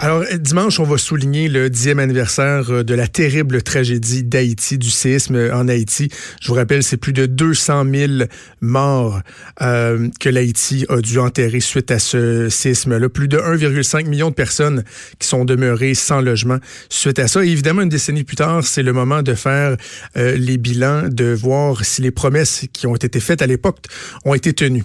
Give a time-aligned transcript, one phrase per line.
[0.00, 4.90] Alors, dimanche, on va souligner le dixième anniversaire euh, de la terrible tragédie d'Haïti, du
[4.90, 6.08] séisme en Haïti.
[6.40, 8.12] Je vous rappelle, c'est plus de 200 000
[8.60, 9.20] morts
[9.60, 13.08] euh, que l'Haïti a dû enterrer suite à ce séisme-là.
[13.08, 14.84] Plus de 1,5 million de personnes
[15.18, 16.58] qui sont demeurées sans logement
[16.88, 17.44] suite à ça.
[17.44, 19.76] Et évidemment, une décennie plus tard, c'est le moment de faire
[20.16, 23.78] euh, les bilans, de voir si les promesses qui ont été faites à l'époque
[24.24, 24.84] ont été tenues.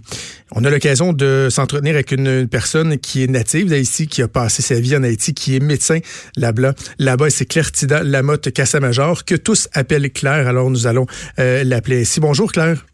[0.55, 4.61] On a l'occasion de s'entretenir avec une personne qui est native d'Haïti, qui a passé
[4.61, 5.02] sa vie en
[5.35, 5.99] Qui est médecin
[6.35, 6.73] là-bas.
[6.99, 10.47] Là-bas, c'est Claire Tida Lamotte Cassamajor, que tous appellent Claire.
[10.47, 11.05] Alors, nous allons
[11.39, 12.19] euh, l'appeler ici.
[12.19, 12.85] Bonjour, Claire.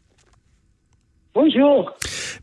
[1.41, 1.95] Bonjour.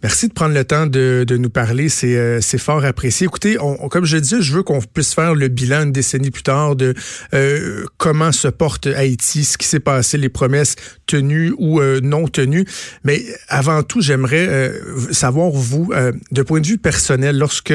[0.02, 1.90] Merci de prendre le temps de, nous parler.
[1.90, 3.26] C'est euh, fort apprécié.
[3.26, 3.58] Écoutez,
[3.90, 6.94] comme je disais, je veux qu'on puisse faire le bilan une décennie plus tard de
[7.34, 12.26] euh, comment se porte Haïti, ce qui s'est passé, les promesses tenues ou euh, non
[12.26, 12.64] tenues.
[13.04, 14.72] Mais avant tout, j'aimerais
[15.10, 15.92] savoir, vous,
[16.32, 17.74] de point de vue personnel, lorsque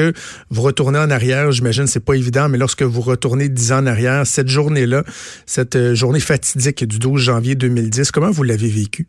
[0.50, 3.86] vous retournez en arrière, j'imagine c'est pas évident, mais lorsque vous retournez dix ans en
[3.86, 5.04] arrière, cette journée-là,
[5.46, 9.06] cette journée fatidique du 12 janvier 2010, comment vous l'avez vécue?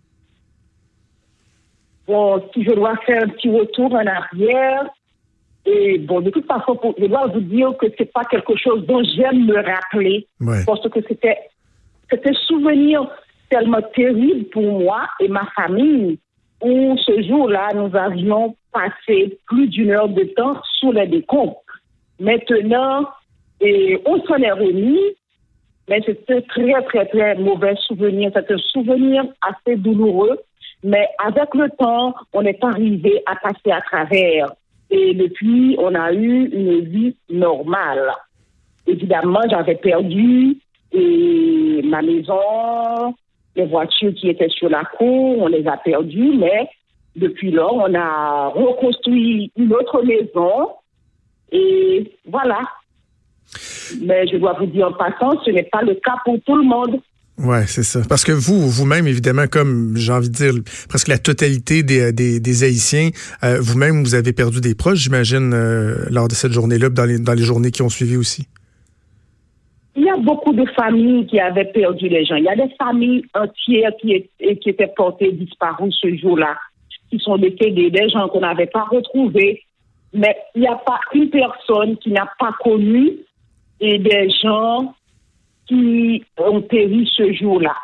[2.07, 4.85] Bon, si je dois faire un petit retour en arrière,
[5.65, 9.01] et bon, de toute façon, je dois vous dire que c'est pas quelque chose dont
[9.03, 10.27] j'aime me rappeler,
[10.65, 11.37] parce que c'était,
[12.09, 13.07] c'était un souvenir
[13.49, 16.19] tellement terrible pour moi et ma famille,
[16.61, 21.57] où ce jour-là, nous avions passé plus d'une heure de temps sous les décomptes.
[22.19, 23.07] Maintenant,
[23.61, 24.99] et on s'en est remis,
[25.87, 28.31] mais c'était un très, très, très mauvais souvenir.
[28.33, 30.39] C'est un souvenir assez douloureux
[30.83, 34.53] mais avec le temps, on est arrivé à passer à travers.
[34.89, 38.11] Et depuis, on a eu une vie normale.
[38.85, 40.57] Évidemment, j'avais perdu
[40.91, 43.15] et ma maison,
[43.55, 46.69] les voitures qui étaient sur la cour, on les a perdues, mais
[47.15, 50.69] depuis lors, on a reconstruit une autre maison
[51.51, 52.59] et voilà.
[54.01, 56.63] Mais je dois vous dire en passant, ce n'est pas le cas pour tout le
[56.63, 56.99] monde.
[57.39, 58.01] Ouais, c'est ça.
[58.07, 60.53] Parce que vous, vous-même, évidemment, comme j'ai envie de dire,
[60.87, 63.09] presque la totalité des, des, Haïtiens,
[63.43, 67.17] euh, vous-même, vous avez perdu des proches, j'imagine, euh, lors de cette journée-là, dans les,
[67.17, 68.47] dans les journées qui ont suivi aussi.
[69.95, 72.35] Il y a beaucoup de familles qui avaient perdu les gens.
[72.35, 74.29] Il y a des familles entières qui,
[74.61, 76.55] qui étaient portées disparues ce jour-là,
[77.09, 79.63] qui sont décédées, des gens qu'on n'avait pas retrouvés.
[80.13, 83.13] Mais il n'y a pas une personne qui n'a pas connu
[83.79, 84.93] et des gens
[85.67, 87.75] qui ont péri ce jour-là.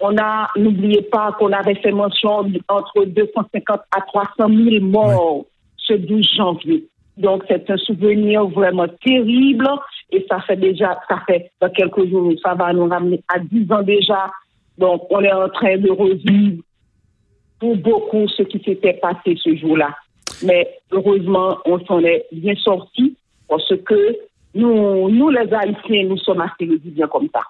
[0.00, 5.44] On a, n'oubliez pas qu'on avait fait mention entre 250 à 300 000 morts
[5.76, 6.84] ce 12 janvier.
[7.16, 9.68] Donc, c'est un souvenir vraiment terrible
[10.10, 13.70] et ça fait déjà, ça fait dans quelques jours, ça va nous ramener à 10
[13.72, 14.30] ans déjà.
[14.78, 16.62] Donc, on est en train de revivre
[17.60, 19.94] pour beaucoup ce qui s'était passé ce jour-là.
[20.42, 23.16] Mais heureusement, on s'en est bien sorti
[23.48, 24.18] parce que
[24.54, 27.40] nous, nous, les Haïtiens, nous sommes assez résilients comme ça.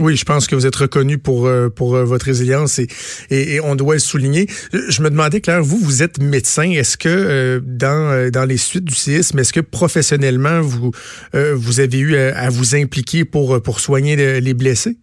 [0.00, 2.88] Oui, je pense que vous êtes reconnu pour euh, pour euh, votre résilience et,
[3.30, 4.46] et, on doit le souligner.
[4.72, 6.68] Je me demandais, Claire, vous, vous êtes médecin.
[6.68, 10.90] Est-ce que euh, dans dans les suites du séisme, est-ce que professionnellement vous
[11.32, 14.96] vous avez eu à, vous impliquer pour pour soigner les blessés?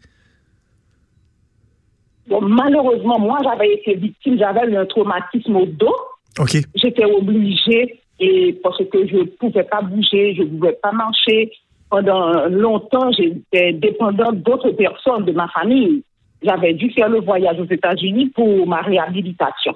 [2.28, 5.96] Bon, malheureusement, moi, j'avais été victime, j'avais un traumatisme au dos.
[6.40, 6.58] Ok.
[6.76, 11.52] J'étais obligée et parce que je ne pouvais pas bouger, je ne pouvais pas marcher.
[11.90, 16.04] Pendant longtemps, j'étais dépendante d'autres personnes de ma famille.
[16.44, 19.76] J'avais dû faire le voyage aux États-Unis pour ma réhabilitation.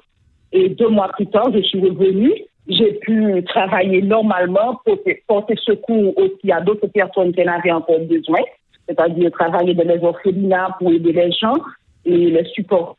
[0.51, 2.33] Et deux mois plus tard, je suis revenue.
[2.67, 4.97] J'ai pu travailler normalement pour
[5.27, 8.41] porter secours aussi à d'autres personnes qui en avaient encore besoin,
[8.87, 11.57] c'est-à-dire travailler dans les orphelinats pour aider les gens
[12.05, 12.95] et les supporter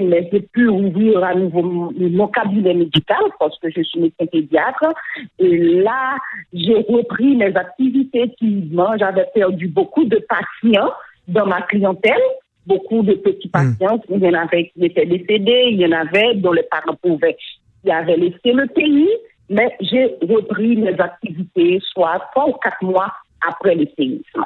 [0.00, 4.92] mais j'ai pu ouvrir à nouveau mon cabinet médical parce que je suis médecin pédiatre.
[5.38, 6.16] Et là,
[6.52, 8.96] j'ai repris mes activités activement.
[8.98, 10.90] J'avais perdu beaucoup de patients
[11.28, 12.22] dans ma clientèle,
[12.66, 13.76] beaucoup de petits hmm.
[13.78, 14.00] patients.
[14.08, 17.36] Il y en avait qui étaient décédés, il y en avait dont les parents pouvaient,
[17.84, 19.08] y avait laissé le pays.
[19.48, 23.12] Mais j'ai repris mes activités, soit trois ou quatre mois
[23.46, 24.44] après le séisme.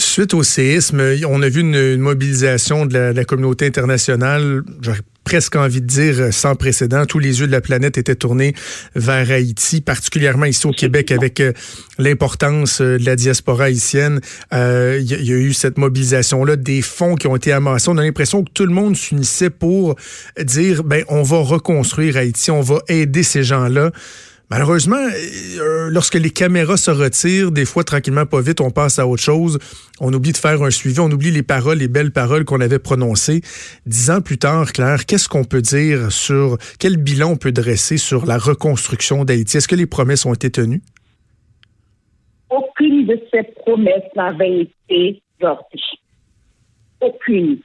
[0.00, 5.82] Suite au séisme, on a vu une, mobilisation de la, communauté internationale, j'aurais presque envie
[5.82, 7.04] de dire sans précédent.
[7.04, 8.54] Tous les yeux de la planète étaient tournés
[8.96, 11.52] vers Haïti, particulièrement ici au Québec, avec euh,
[11.98, 14.20] l'importance euh, de la diaspora haïtienne.
[14.52, 17.90] Il euh, y, a eu cette mobilisation-là, des fonds qui ont été amassés.
[17.90, 19.96] On a l'impression que tout le monde s'unissait pour
[20.42, 23.92] dire, ben, on va reconstruire Haïti, on va aider ces gens-là.
[24.50, 29.06] Malheureusement, euh, lorsque les caméras se retirent, des fois, tranquillement, pas vite, on passe à
[29.06, 29.58] autre chose.
[30.00, 32.80] On oublie de faire un suivi, on oublie les paroles, les belles paroles qu'on avait
[32.80, 33.42] prononcées.
[33.86, 37.96] Dix ans plus tard, Claire, qu'est-ce qu'on peut dire sur, quel bilan on peut dresser
[37.96, 39.56] sur la reconstruction d'Haïti?
[39.56, 40.82] Est-ce que les promesses ont été tenues?
[42.50, 45.64] aucune de ces promesses n'avait été gardée.
[47.00, 47.58] Aucune.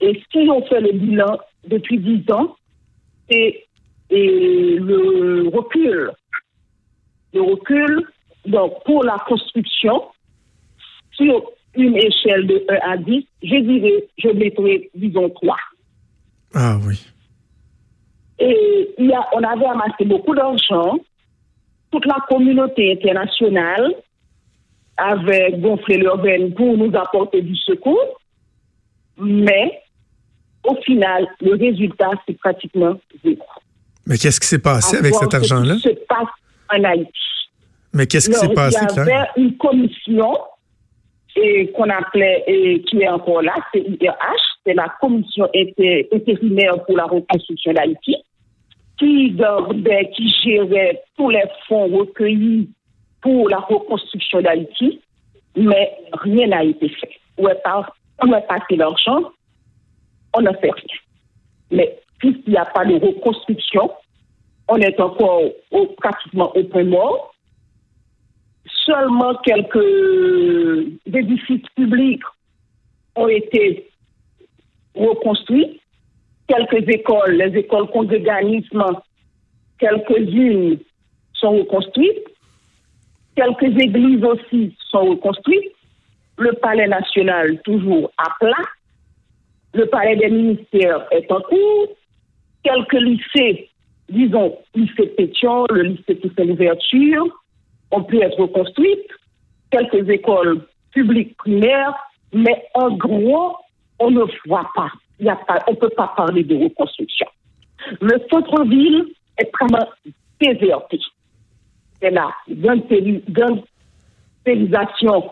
[0.00, 2.56] Et si on fait le bilan depuis dix ans,
[3.30, 3.65] c'est
[4.10, 6.12] le recul.
[7.34, 8.06] Le recul,
[8.46, 10.04] donc pour la construction,
[11.12, 15.56] sur une échelle de 1 à 10, je dirais, je mettrais, disons, 3.
[16.54, 17.06] Ah oui.
[18.38, 20.98] Et il y a, on avait amassé beaucoup d'argent.
[21.90, 23.94] Toute la communauté internationale
[24.96, 28.20] avait gonflé leur veine pour nous apporter du secours.
[29.18, 29.82] Mais
[30.64, 32.94] au final, le résultat, c'est pratiquement
[33.24, 33.44] zéro.
[34.06, 35.74] Mais qu'est-ce qui s'est passé avec cet argent-là?
[35.74, 36.28] Ce qui se passe
[36.72, 37.10] en Haïti.
[37.92, 40.38] Mais qu'est-ce qui s'est passé, Il y avait une commission
[41.74, 45.46] qu'on appelait, et qui est encore là, c'est IRH, c'est la commission
[46.12, 48.16] intérimaire pour la reconstruction d'Haïti,
[48.98, 52.70] qui gardait, qui gérait tous les fonds recueillis
[53.20, 55.00] pour la reconstruction d'Haïti,
[55.56, 57.20] mais rien n'a été fait.
[57.38, 59.30] On a passé l'argent,
[60.34, 60.98] on n'a fait rien.
[61.70, 63.90] Mais puisqu'il n'y a pas de reconstruction,
[64.68, 65.42] on est encore
[65.98, 67.34] pratiquement au point mort.
[68.84, 72.22] Seulement quelques édifices publics
[73.14, 73.88] ont été
[74.94, 75.80] reconstruits.
[76.48, 78.84] Quelques écoles, les écoles congréganisme,
[79.78, 80.78] quelques-unes
[81.34, 82.26] sont reconstruites.
[83.34, 85.72] Quelques églises aussi sont reconstruites.
[86.38, 88.64] Le palais national toujours à plat.
[89.74, 91.96] Le palais des ministères est en cours.
[92.66, 93.70] Quelques lycées,
[94.08, 97.26] disons, lycée Pétion, le lycée Toussaint l'ouverture,
[97.92, 99.06] ont pu être reconstruites.
[99.70, 101.94] Quelques écoles publiques primaires,
[102.32, 103.54] mais en gros,
[104.00, 104.90] on ne voit pas.
[105.20, 107.28] Y a pas on ne peut pas parler de reconstruction.
[108.00, 109.86] Le centre-ville est vraiment
[110.40, 110.98] déserté.
[112.00, 112.34] C'est la
[114.44, 115.30] gangsterisation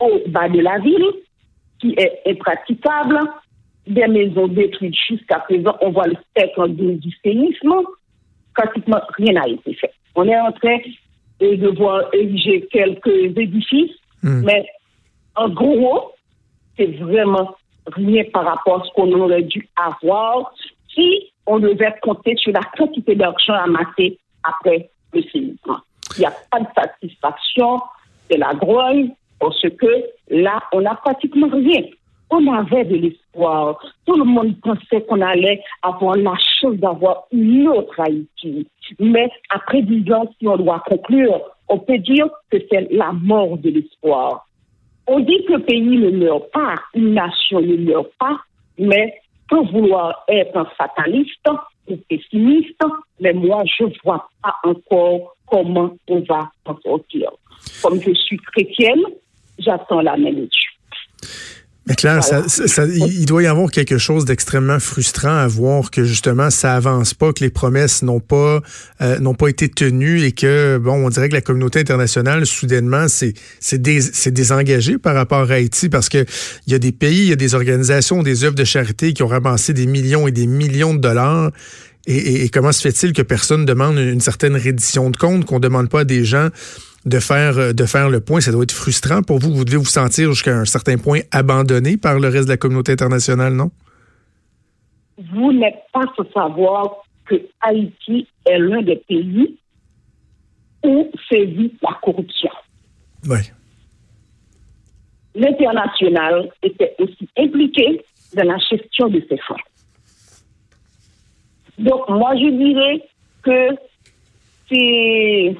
[0.00, 1.12] au bas de la ville
[1.78, 3.20] qui est impraticable
[3.86, 5.76] des maisons détruites jusqu'à présent.
[5.80, 7.74] On voit le spectre du séisme.
[8.54, 9.92] Pratiquement rien n'a été fait.
[10.14, 10.78] On est en train
[11.40, 14.44] de voir ériger quelques édifices, hmm.
[14.44, 14.66] mais
[15.34, 16.12] en gros,
[16.76, 17.56] c'est vraiment
[17.92, 20.52] rien par rapport à ce qu'on aurait dû avoir
[20.94, 25.80] si on devait compter sur la quantité d'argent amassé après le séisme.
[26.16, 27.80] Il n'y a pas de satisfaction,
[28.30, 29.10] c'est la grogne,
[29.40, 31.82] parce que là, on n'a pratiquement rien
[32.30, 33.78] on avait de l'espoir.
[34.06, 38.66] Tout le monde pensait qu'on allait avoir la chance d'avoir une autre Haïti.
[38.98, 43.56] Mais après dix ans, si on doit conclure, on peut dire que c'est la mort
[43.58, 44.46] de l'espoir.
[45.06, 48.38] On dit que le pays ne meurt pas, une nation ne meurt pas,
[48.78, 49.14] mais
[49.48, 51.46] pour vouloir être un fataliste
[51.88, 52.80] ou pessimiste,
[53.20, 57.30] mais moi, je ne vois pas encore comment on va en sortir.
[57.82, 59.02] Comme je suis chrétienne,
[59.58, 60.74] j'attends la même étude.
[61.86, 62.20] Mais clair,
[62.94, 67.34] il doit y avoir quelque chose d'extrêmement frustrant à voir que justement ça avance pas,
[67.34, 68.62] que les promesses n'ont pas
[69.02, 73.06] euh, n'ont pas été tenues et que bon, on dirait que la communauté internationale soudainement
[73.08, 73.82] c'est c'est
[74.30, 76.24] désengagé par rapport à Haïti parce que
[76.66, 79.22] il y a des pays, il y a des organisations, des œuvres de charité qui
[79.22, 81.50] ont ramassé des millions et des millions de dollars.
[82.06, 85.88] Et, et comment se fait-il que personne demande une certaine reddition de compte, qu'on demande
[85.88, 86.48] pas à des gens
[87.04, 88.40] de faire, euh, de faire le point.
[88.40, 89.52] Ça doit être frustrant pour vous.
[89.52, 92.92] Vous devez vous sentir jusqu'à un certain point abandonné par le reste de la communauté
[92.92, 93.70] internationale, non?
[95.32, 99.56] Vous n'êtes pas sans savoir que Haïti est l'un des pays
[100.84, 102.50] où sévit la corruption.
[103.26, 103.38] Oui.
[105.34, 109.54] L'international était aussi impliqué dans la gestion de ces fonds.
[111.78, 113.08] Donc, moi, je dirais
[113.42, 113.76] que
[114.68, 115.56] c'est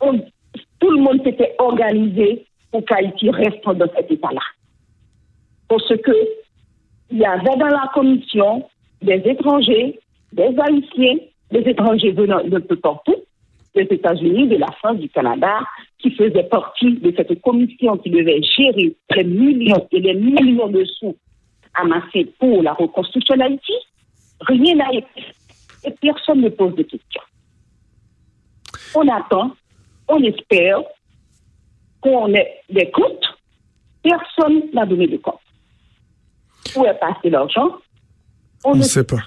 [0.00, 4.40] tout le monde s'était organisé pour qu'Haïti reste dans cet état-là.
[5.68, 6.12] Parce que
[7.10, 8.64] il y avait dans la commission
[9.02, 9.98] des étrangers,
[10.32, 11.16] des Haïtiens,
[11.50, 13.16] des étrangers venant de peu partout,
[13.74, 15.60] des États-Unis, de la France, du Canada,
[15.98, 20.84] qui faisaient partie de cette commission qui devait gérer les millions et les millions de
[20.84, 21.16] sous
[21.74, 23.72] amassés pour la reconstruction d'Haïti.
[24.42, 25.22] Rien n'a été
[25.84, 27.22] et personne ne pose de questions.
[28.94, 29.52] On attend
[30.10, 30.80] on espère
[32.00, 33.24] qu'on ait des comptes.
[34.02, 35.40] Personne n'a donné de compte.
[36.76, 37.76] Où est passé l'argent?
[38.64, 39.22] On ne sait pas.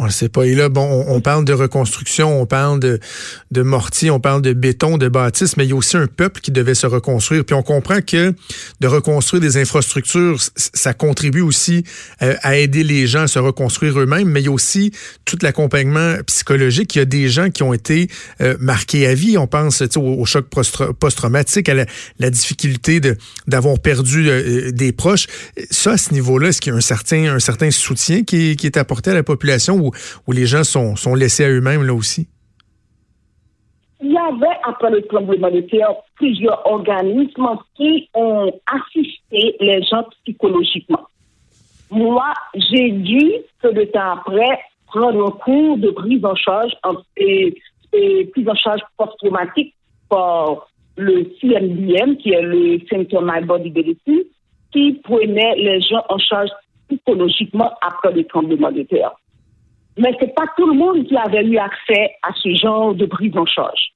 [0.00, 0.44] On ne sait pas.
[0.44, 3.00] Et là, bon, on, parle de reconstruction, on parle de,
[3.50, 6.40] de mortier, on parle de béton, de bâtisse, mais il y a aussi un peuple
[6.40, 7.44] qui devait se reconstruire.
[7.44, 8.32] Puis on comprend que
[8.80, 11.82] de reconstruire des infrastructures, ça contribue aussi
[12.22, 14.92] euh, à aider les gens à se reconstruire eux-mêmes, mais il y a aussi
[15.24, 16.94] tout l'accompagnement psychologique.
[16.94, 18.08] Il y a des gens qui ont été
[18.40, 19.36] euh, marqués à vie.
[19.36, 23.00] On pense au, au, choc post-traumatique, à la, difficulté
[23.48, 25.26] d'avoir perdu euh, des proches.
[25.72, 29.14] Ça, à ce niveau-là, est-ce qu'il y a un certain, soutien qui est apporté à
[29.14, 29.87] la population?
[30.26, 32.28] Où, les gens sont, laissés à eux-mêmes là aussi?
[34.00, 40.04] Il y avait, après le tremblement de terre, plusieurs organismes qui ont assisté les gens
[40.22, 41.06] psychologiquement.
[41.90, 46.72] Moi, j'ai dû, peu de temps après, prendre un cours de prise en charge
[47.16, 47.56] et,
[48.32, 49.74] prise en charge post-traumatique
[50.08, 54.24] par le CMBM, qui est le Center My Body Medicine,
[54.72, 56.50] qui prenait les gens en charge
[56.88, 59.12] psychologiquement après le tremblement de terre.
[59.98, 63.06] Mais ce n'est pas tout le monde qui avait eu accès à ce genre de
[63.06, 63.92] prise en charge.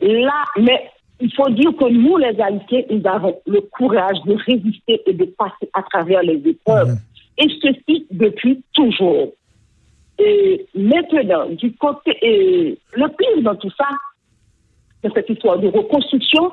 [0.00, 0.90] Là, mais
[1.20, 5.24] il faut dire que nous, les Haïtiens, nous avons le courage de résister et de
[5.24, 6.88] passer à travers les épreuves.
[6.88, 6.98] Mhm.
[7.38, 9.32] Et ceci depuis toujours.
[10.18, 13.88] Et maintenant, du côté, et le pire dans tout ça,
[15.02, 16.52] de cette histoire de reconstruction,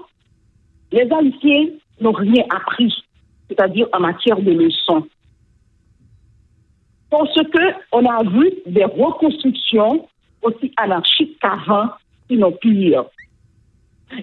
[0.92, 1.68] les Haïtiens
[2.00, 2.94] n'ont rien appris,
[3.48, 5.06] c'est-à-dire en matière de leçons.
[7.12, 10.08] Parce qu'on a vu des reconstructions
[10.42, 11.90] aussi anarchiques qu'avant,
[12.30, 13.04] sinon pire.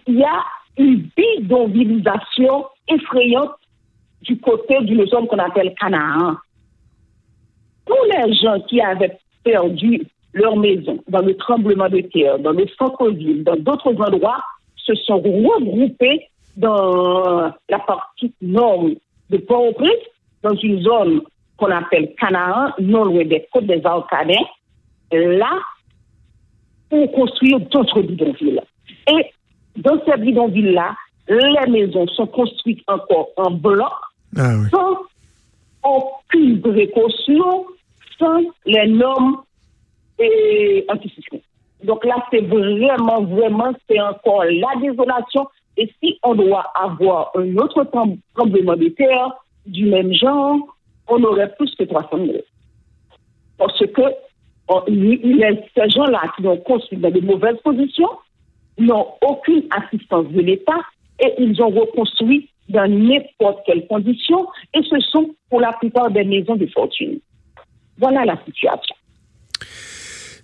[0.06, 0.42] Il y a
[0.78, 3.52] une bidonvillisation effrayante
[4.22, 6.36] du côté d'une zone qu'on appelle Canaan.
[7.86, 10.02] Tous les gens qui avaient perdu
[10.32, 14.42] leur maison dans le tremblement de terre, dans le centre-ville, dans d'autres endroits,
[14.76, 16.26] se sont regroupés
[16.56, 18.86] dans la partie nord
[19.30, 20.04] de Port-au-Prince,
[20.42, 21.20] dans une zone
[21.58, 24.46] qu'on appelle Canaan, non loin des côtes des Alcanais,
[25.12, 25.58] là,
[26.88, 28.60] pour construire d'autres bidonvilles.
[29.10, 29.32] Et
[29.76, 30.94] dans ces bidonvilles-là,
[31.28, 33.92] les maisons sont construites encore en bloc,
[34.36, 34.96] ah sans
[35.82, 37.66] aucune précaution,
[38.18, 39.42] sans les normes
[40.18, 40.86] et
[41.84, 45.48] Donc là, c'est vraiment, vraiment, c'est encore la désolation.
[45.76, 47.84] Et si on doit avoir un autre
[48.34, 49.32] tremblement de terre
[49.66, 50.58] du même genre,
[51.08, 52.32] on aurait plus que 300 000.
[53.56, 54.02] Parce que
[54.68, 58.10] ces gens-là qui ont construit dans de mauvaises positions
[58.78, 60.80] n'ont aucune assistance de l'État
[61.20, 66.24] et ils ont reconstruit dans n'importe quelle condition et ce sont pour la plupart des
[66.24, 67.18] maisons de fortune.
[67.96, 68.94] Voilà la situation.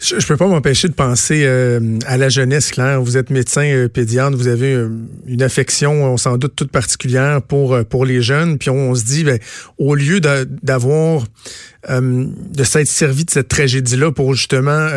[0.04, 3.00] Je, ne peux pas m'empêcher de penser euh, à la jeunesse, Claire.
[3.00, 4.90] Vous êtes médecin euh, pédiatre, vous avez euh,
[5.26, 8.58] une affection, on s'en doute toute particulière pour pour les jeunes.
[8.58, 9.38] Puis on, se dit, ben,
[9.78, 11.24] au lieu d'avoir
[11.88, 14.88] de s'être servi de cette tragédie-là pour justement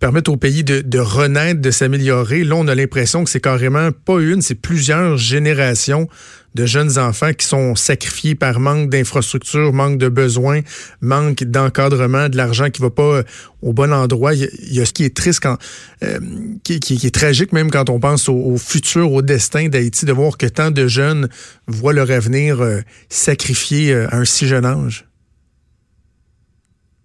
[0.00, 3.90] permettre au pays de, de renaître, de s'améliorer, là on a l'impression que c'est carrément
[3.90, 6.08] pas une, c'est plusieurs générations
[6.54, 10.60] de jeunes enfants qui sont sacrifiés par manque d'infrastructures, manque de besoins,
[11.00, 13.22] manque d'encadrement, de l'argent qui va pas euh,
[13.62, 14.34] au bon endroit.
[14.34, 15.56] Il y a, ce qui est triste, quand,
[16.02, 16.18] euh,
[16.64, 20.46] qui, est tragique même quand on pense au, futur, au destin d'Haïti, de voir que
[20.46, 21.28] tant de jeunes
[21.66, 25.06] voient leur avenir euh, sacrifié à un si jeune âge.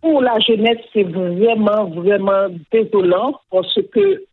[0.02, 4.24] Pour la jeunesse, c'est vraiment, vraiment désolant parce que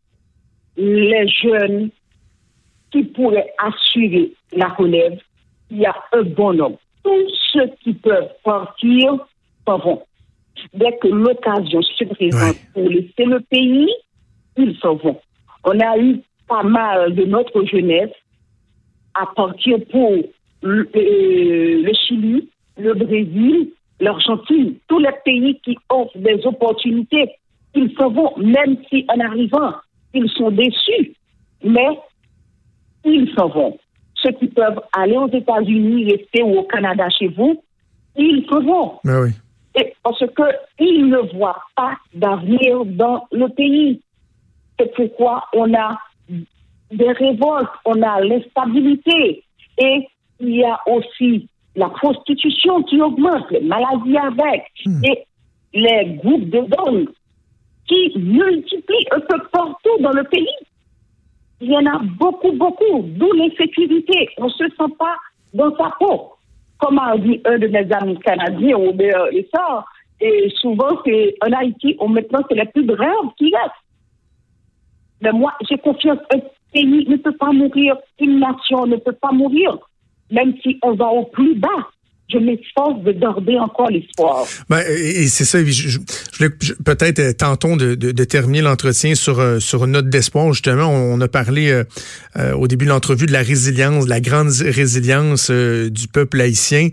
[0.76, 1.90] les jeunes
[2.92, 5.18] qui pourraient assurer la relève,
[5.70, 6.78] il y a un bon nombre.
[7.02, 9.16] Tous ceux qui peuvent partir
[9.66, 10.02] s'en vont.
[10.74, 13.88] Dès que l'occasion se présente pour laisser le pays,
[14.56, 15.18] ils s'en vont.
[15.64, 18.12] On a eu pas mal de notre jeunesse
[19.14, 20.12] à partir pour
[20.62, 23.70] le, euh, Chili, le Brésil,
[24.00, 27.30] l'Argentine, tous les pays qui offrent des opportunités,
[27.74, 29.72] ils s'en vont, même si en arrivant,
[30.14, 31.14] ils sont déçus.
[31.64, 31.98] Mais
[33.04, 33.78] ils s'en vont
[34.22, 37.62] ceux qui peuvent aller aux États-Unis, rester ou au Canada chez vous,
[38.16, 38.98] ils se vont.
[39.04, 39.30] Ben oui.
[39.74, 44.00] Et parce qu'ils ne voient pas d'avenir dans le pays.
[44.78, 49.42] C'est pourquoi on a des révoltes, on a l'instabilité.
[49.78, 50.08] Et
[50.40, 55.04] il y a aussi la prostitution qui augmente, les maladies avec, hmm.
[55.04, 55.26] et
[55.72, 57.06] les groupes de dons
[57.86, 60.46] qui multiplient un peu partout dans le pays.
[61.62, 64.28] Il y en a beaucoup, beaucoup, d'où l'insécurité.
[64.38, 65.16] On ne se sent pas
[65.54, 66.32] dans sa peau.
[66.78, 68.78] Comme a dit un de mes amis canadiens,
[70.20, 73.72] et souvent, c'est en Haïti, on, maintenant, c'est les plus graves qui restent.
[75.20, 76.18] Mais moi, j'ai confiance.
[76.34, 76.40] Un
[76.72, 79.78] pays ne peut pas mourir, une nation ne peut pas mourir,
[80.32, 81.90] même si on va au plus bas.
[82.32, 84.46] Je m'efforce de garder encore l'espoir.
[84.68, 85.58] Ben, et, c'est ça.
[85.64, 85.98] Je,
[86.38, 86.50] voulais
[86.84, 90.52] peut-être euh, tentons de, de, terminer l'entretien sur euh, sur une note d'espoir.
[90.52, 91.70] Justement, on, a parlé
[92.36, 96.88] euh, au début de l'entrevue de la résilience, de la grande résilience du peuple haïtien.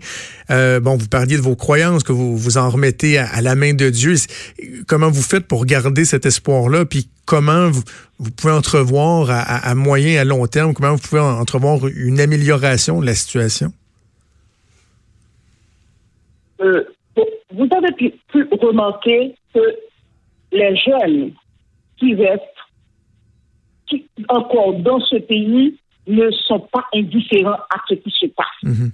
[0.48, 3.88] bon, vous parliez de vos croyances, que vous vous en remettez à, la main de
[3.88, 4.14] Dieu.
[4.86, 7.82] Comment vous faites pour garder cet espoir-là, puis comment vous,
[8.18, 13.00] vous pouvez entrevoir à, à, moyen, à long terme, comment vous pouvez entrevoir une amélioration
[13.00, 13.72] de la situation?
[16.60, 16.84] Euh,
[17.52, 19.60] vous avez pu, remarquer que
[20.52, 21.32] les jeunes
[21.96, 22.42] qui restent
[23.86, 28.46] qui, encore dans ce pays ne sont pas indifférents à ce qui se passe.
[28.62, 28.92] Mhm.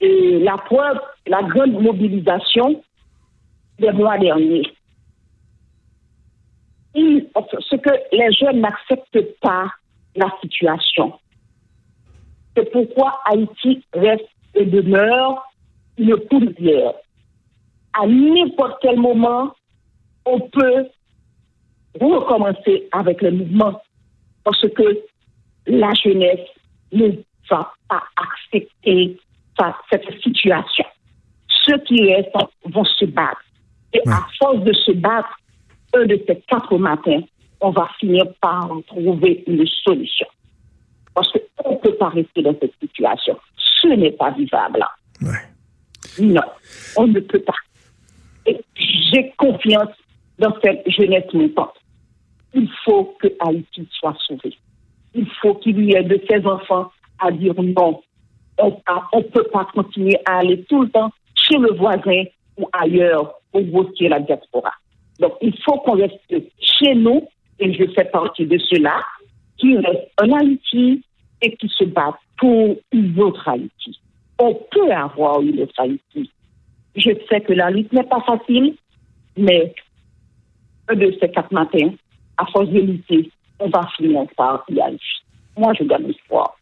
[0.00, 2.82] Et la preuve, la grande mobilisation
[3.78, 4.72] des mois derniers.
[6.94, 9.70] ce que les jeunes n'acceptent pas
[10.14, 11.12] la situation.
[12.56, 15.44] C'est pourquoi Haïti reste et demeure
[15.98, 16.92] une poussière.
[17.98, 19.54] À n'importe quel moment,
[20.24, 20.86] on peut
[22.00, 23.80] recommencer avec le mouvement
[24.44, 25.02] parce que
[25.66, 26.48] la jeunesse
[26.92, 27.08] ne
[27.50, 29.18] va pas accepter
[29.90, 30.84] cette situation.
[31.64, 32.32] Ceux qui restent
[32.66, 33.42] vont se battre.
[33.92, 35.30] Et à force de se battre,
[35.94, 37.20] un de ces quatre matins,
[37.60, 40.26] on va finir par trouver une solution.
[41.14, 43.38] Parce qu'on ne peut pas rester dans cette situation.
[43.82, 44.84] Ce n'est pas vivable.
[46.18, 46.42] Non,
[46.96, 47.54] on ne peut pas.
[48.76, 49.90] J'ai confiance
[50.38, 51.74] dans cette jeunesse montante.
[52.54, 54.56] Il faut que Haïti soit sauvé.
[55.14, 58.00] Il faut qu'il y ait de ces enfants à dire non.
[58.58, 58.70] On
[59.14, 62.24] ne peut pas continuer à aller tout le temps chez le voisin
[62.56, 64.72] ou ailleurs pour voter la diaspora.
[65.18, 66.18] Donc, il faut qu'on reste
[66.60, 69.02] chez nous, et je fais partie de ceux-là,
[69.58, 71.02] qui restent en Haïti
[71.42, 74.00] et qui se battent pour une autre Haïti
[74.38, 76.30] on peut avoir une Haïti.
[76.94, 78.74] Je sais que la lutte n'est pas facile,
[79.36, 79.74] mais
[80.88, 81.90] un de ces quatre matins,
[82.38, 84.98] à force de lutter, on va finir par y arriver.
[85.56, 86.55] Moi, je donne espoir.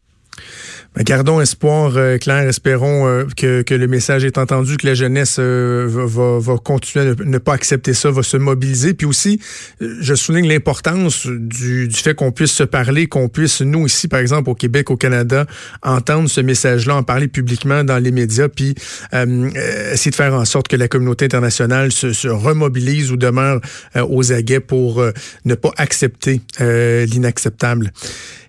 [0.95, 2.47] Ben, gardons espoir, euh, Claire.
[2.47, 7.37] Espérons euh, que, le message est entendu, que la jeunesse euh, va, continuer à ne
[7.37, 8.93] pas accepter ça, va se mobiliser.
[8.93, 9.41] Puis aussi,
[9.81, 14.21] je souligne l'importance du, du, fait qu'on puisse se parler, qu'on puisse, nous ici, par
[14.21, 15.45] exemple, au Québec, au Canada,
[15.83, 18.73] entendre ce message-là, en parler publiquement dans les médias, puis
[19.11, 23.59] essayer de faire en sorte que la communauté internationale se, se remobilise ou demeure
[23.95, 25.03] aux aguets pour
[25.43, 27.91] ne pas accepter l'inacceptable.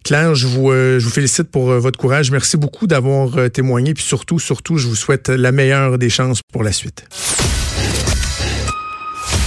[0.07, 3.93] Claire, je vous, je vous félicite pour votre courage merci beaucoup d'avoir euh, témoigné.
[3.93, 7.05] Puis surtout, surtout, je vous souhaite la meilleure des chances pour la suite.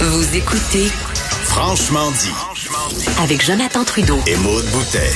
[0.00, 0.88] Vous écoutez
[1.44, 2.32] Franchement dit
[3.22, 5.10] avec Jonathan Trudeau et Maude Boutet.